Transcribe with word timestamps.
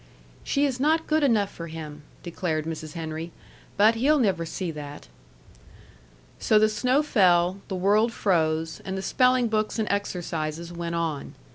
"She 0.43 0.65
is 0.65 0.79
not 0.79 1.05
good 1.05 1.21
enough 1.21 1.51
for 1.51 1.67
him," 1.67 2.01
declared 2.23 2.65
Mrs. 2.65 2.93
Henry. 2.93 3.31
"But 3.77 3.93
he'll 3.93 4.17
never 4.17 4.47
see 4.47 4.71
that." 4.71 5.09
So 6.39 6.57
the 6.57 6.69
snow 6.69 7.03
fell, 7.03 7.61
the 7.67 7.75
world 7.75 8.11
froze, 8.11 8.81
and 8.83 8.97
the 8.97 9.03
spelling 9.03 9.47
books 9.47 9.77
and 9.77 9.87
exercises 9.91 10.73
went 10.73 10.95
on. 10.95 11.35